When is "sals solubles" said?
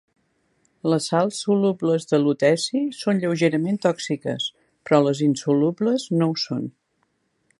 1.11-2.07